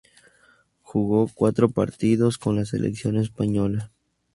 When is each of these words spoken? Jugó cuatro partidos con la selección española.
Jugó 0.81 1.29
cuatro 1.31 1.69
partidos 1.69 2.39
con 2.39 2.55
la 2.55 2.65
selección 2.65 3.17
española. 3.17 3.91